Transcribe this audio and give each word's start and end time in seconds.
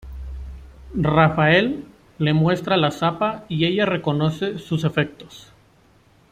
Raphaël 1.03 1.83
le 2.17 2.33
muestra 2.33 2.75
la 2.75 2.89
zapa 2.89 3.45
y 3.49 3.65
ella 3.65 3.85
reconoce 3.85 4.57
sus 4.57 4.83
efectos. 4.83 5.53